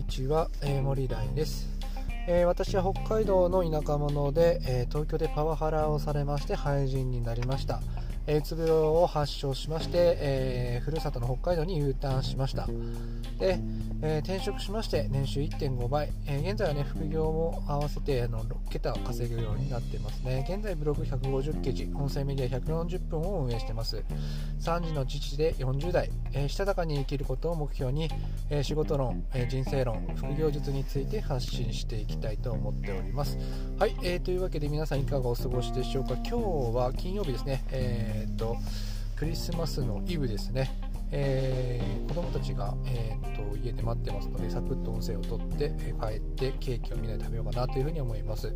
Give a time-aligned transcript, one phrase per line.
[0.00, 1.68] にちは、えー、森大です、
[2.26, 7.82] えー、私は北海道の田舎者で、えー、東京でパワハラをされまして廃人になりました。
[8.30, 12.68] えうつ病を発症しまして、えー、ふるさとの北海道に U ターンしました。
[13.40, 13.58] で、
[14.02, 20.46] えー、転職しまして年収1.5倍、えー、現在はね副業も合わせてあの6桁を稼ぐようになってますね。
[20.48, 24.04] 現在ブログ150記事音声メディア140分を運営してます。
[24.60, 28.08] 3児の父で40代、え、したたかに生きることを目標に、
[28.48, 33.38] え仕事論、え人生論副業術について発信していきたいと思っております。
[33.76, 36.14] はい、えー、というわけで皆さんいかがお過ごしでしょうか。
[36.14, 36.36] 今日
[36.76, 38.56] は金曜日ですね、えーえーと、
[39.16, 40.70] クリスマスのイブですね、
[41.10, 48.52] えー、子供たちが、えーと、家で待ってますのでサクッと音声を取って、え帰ってケーキをみんなで食べようかなというふうに思います。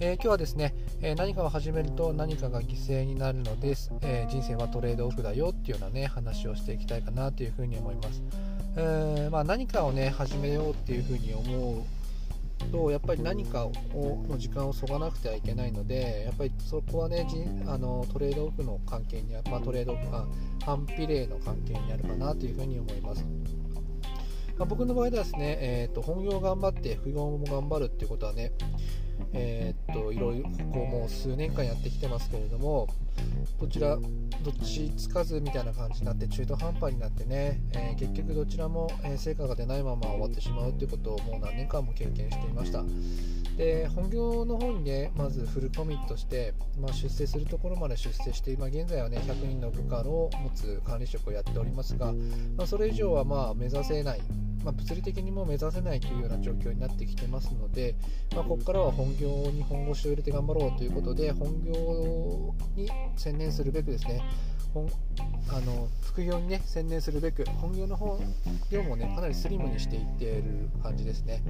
[0.00, 8.20] えー、今日はですね、えー、何かを始めると何かが犠牲になるのです、えー、人生はトレードオフだよっていうようなね話をしていきたいかなというふうに思います、
[8.76, 12.01] えまあ、何かをね始めようっていうふうに思う
[12.72, 13.72] とやっぱり何かを
[14.28, 17.26] の時間をそがなくてはいけないのでやっぱりそこはね
[17.66, 20.02] あのトレードオフの関係に、まあ、トレードオフ
[20.64, 23.24] 反比例の関係にあるかなというふうに思います。
[24.58, 28.52] まあ、僕の場合ではですね、えーと、本業頑張って副業も頑張るっていうことはね、
[29.34, 32.88] えー、っといろいろこうもう数年間やってきてますけれども
[33.60, 42.82] どちらどっちつかずみたいな感じになって中途半端になってね、えー、結局どちらも、え成果が出ないまま終わってしまうということをもう何年間も経験していました。
[43.56, 52.12] で本業の方にねまずフルコミットして、まあ、出世するところまで出世して今現在はね100人の部下を持つ管理職をやっておりますが、
[52.56, 54.20] まあ、それ以上はまあ目指せない
[54.64, 57.94] まあ、物理的にも目指せないというような状況になってきてますので、
[58.34, 64.22] ま、ここからは本業業に本腰を入れて頑張ろうということで本業に専念するべくですね
[64.74, 64.88] 本
[65.48, 68.18] あの副業にね専念するべく本業の方
[68.70, 71.42] 業もねかなりスリムにしていっている感じですね。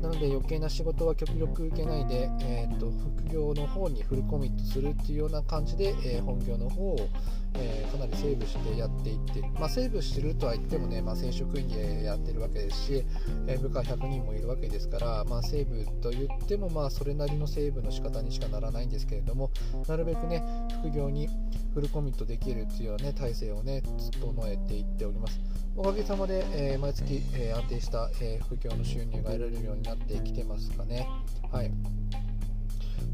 [0.00, 7.08] なので余計な仕事は極力受けないで、えーと、副業の方にフルコミットするっていうような感じで、えー、本業の方を、
[7.54, 13.04] えー、かなりセーブしてやっていってまあ、セーブしてるとは言ってもね、まあ、正職員でやってるわけですし、
[13.46, 19.50] えー、部下100人もいるわけですから、まあ、セーブと言っても、まあ、それなりのセーブの仕方にしかならないんですけれども
[19.86, 20.42] なるべくね
[20.82, 21.28] 副業に
[21.74, 25.38] フルコミットできるっていうような、ね、体制をね整えていっております
[25.76, 31.06] おかげさまで、えー、毎月、えー、安定した、えー、副業の収入が得られるようになってきてますかね。
[31.52, 31.70] はい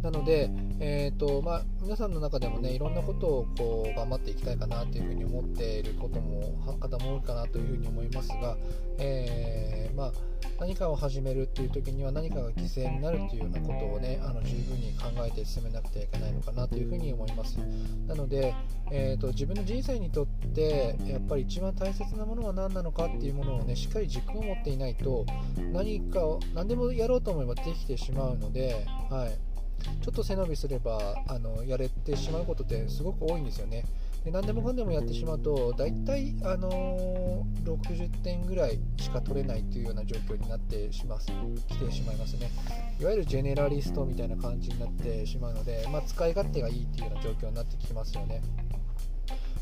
[0.03, 8.57] なので、えーとまあ、皆さんの中でもねいろんなことをこう頑張っていきたいかなというふうに思っていることも方も多いかなというふうに思いますが、
[8.99, 10.13] えー、まあ、
[10.61, 17.59] 何かを始めるっていう時には何かが犠牲になるというようなことをねあの十分に考えて進めなくてはいけないのかなというふうに思います。
[18.07, 18.55] なので、
[18.91, 25.25] えーと、自分の人生にとってやっぱり一番大切なものは何なのかっていうものをねしっかり軸を持っていないと
[25.73, 29.54] 何かを何でもやろうと思えばできてしまうので、はい、
[30.03, 33.85] ちょっと背伸びすればあのやれてしまうことってすごく多いんですよね。
[34.25, 41.27] で何でもかんでもやってしまうと大体、あの、60点ぐらいしか取れないというような状況になってします。
[41.69, 42.51] 来てしまいますね。
[42.99, 48.41] いわゆるジェネラリストみたいな感じになってしまうので、まあ、使い勝手がいいというような状況になってきますよね。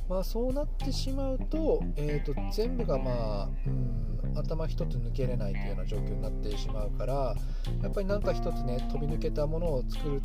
[0.09, 7.35] まあ、そうなってしまうと,、えーと、全部が、まあ、うん頭一つ抜けれないというような状況になってしまうから
[7.83, 10.21] やっぱり何か一つね飛び抜けたものを作り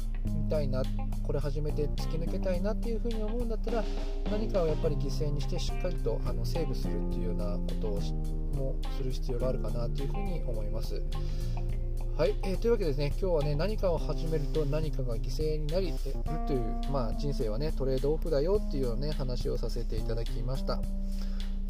[0.49, 0.83] たいな
[1.23, 3.83] これ始めて突き抜けたいなっていうふうに思うんだったら
[4.31, 8.01] 何かをやっぱり犠牲にしてしっかりとあのセーブするっていうようなことを
[8.55, 11.01] もする必要があるかなというふうに思います。
[12.17, 15.93] はい、えー、というわけでですね、今日はね、何かを始めると何かが犠牲になりる
[16.47, 16.61] という、
[16.91, 20.81] まあ、人生はね、トレードオフだよっていうような、ね、話をさせていただきました。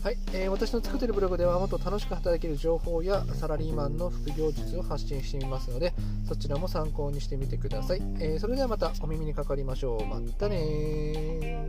[0.04, 5.94] はい、えー、私の作っているブログではもっと楽しく働ける情報やサラリーマンの副業術を発信していますので
[6.26, 10.06] そちらも参考にしてみてください、えー、それではまたお耳にかかりましょう。
[10.06, 11.68] またね